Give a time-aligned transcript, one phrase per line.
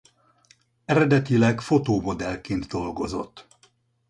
[0.85, 3.47] Eredetileg fotómodellként dolgozott.